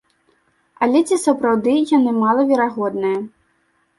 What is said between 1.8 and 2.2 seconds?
яны